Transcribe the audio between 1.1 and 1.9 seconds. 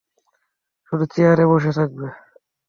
চেয়ারে বসে